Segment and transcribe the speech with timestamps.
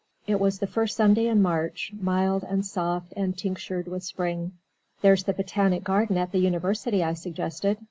[0.25, 4.53] It was the first Sunday in March mild and soft and tinctured with spring.
[5.03, 7.77] "There's the botanic garden at the University," I suggested.